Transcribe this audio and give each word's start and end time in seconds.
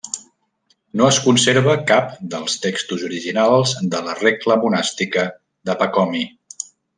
No 1.01 1.09
es 1.15 1.17
conserva 1.25 1.75
cap 1.91 2.15
dels 2.35 2.57
textos 2.63 3.03
originals 3.09 3.75
de 3.95 4.01
la 4.09 4.17
regla 4.25 4.59
monàstica 4.65 5.27
de 5.71 5.77
Pacomi. 5.85 6.25